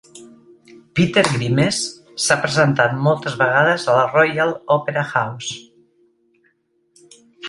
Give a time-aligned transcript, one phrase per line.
[0.99, 1.81] "Peter Grimes"
[2.27, 5.59] s'ha presentat moltes vegades a la Royal Opera House.